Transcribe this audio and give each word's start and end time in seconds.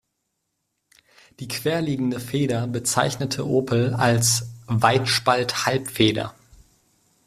Die 1.39 1.47
querliegende 1.47 2.19
Feder 2.19 2.65
bezeichnete 2.65 3.47
Opel 3.47 3.93
als 3.93 4.49
„Weitspalt-Halbfeder“. 4.65 6.33